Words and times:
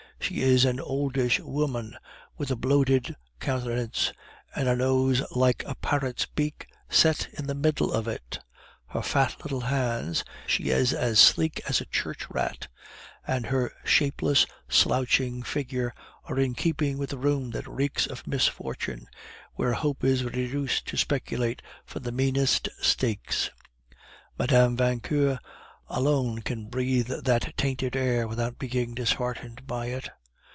She 0.23 0.41
is 0.41 0.63
an 0.65 0.79
oldish 0.79 1.39
woman, 1.39 1.97
with 2.37 2.51
a 2.51 2.55
bloated 2.55 3.15
countenance, 3.41 4.13
and 4.55 4.67
a 4.69 4.75
nose 4.75 5.21
like 5.31 5.63
a 5.65 5.73
parrot's 5.75 6.25
beak 6.27 6.67
set 6.87 7.27
in 7.33 7.47
the 7.47 7.55
middle 7.55 7.91
of 7.91 8.07
it; 8.07 8.39
her 8.89 9.01
fat 9.01 9.35
little 9.43 9.61
hands 9.61 10.23
(she 10.45 10.69
is 10.69 10.93
as 10.93 11.19
sleek 11.19 11.59
as 11.67 11.81
a 11.81 11.85
church 11.85 12.29
rat) 12.29 12.67
and 13.27 13.47
her 13.47 13.73
shapeless, 13.83 14.45
slouching 14.69 15.41
figure 15.43 15.91
are 16.25 16.39
in 16.39 16.53
keeping 16.53 16.97
with 16.99 17.09
the 17.09 17.17
room 17.17 17.49
that 17.49 17.67
reeks 17.67 18.05
of 18.07 18.27
misfortune, 18.27 19.07
where 19.55 19.73
hope 19.73 20.01
is 20.03 20.23
reduced 20.23 20.85
to 20.85 20.97
speculate 20.97 21.61
for 21.83 21.99
the 21.99 22.11
meanest 22.11 22.69
stakes. 22.79 23.49
Mme. 24.37 24.75
Vauquer 24.75 25.39
alone 25.93 26.39
can 26.41 26.67
breathe 26.67 27.07
that 27.09 27.51
tainted 27.57 27.97
air 27.97 28.25
without 28.25 28.57
being 28.57 28.93
disheartened 28.95 29.67
by 29.67 29.87
it. 29.87 30.09